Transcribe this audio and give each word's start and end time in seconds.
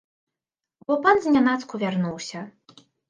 Бо 0.87 0.93
пан 1.03 1.17
знянацку 1.25 1.81
вярнуўся. 1.85 2.39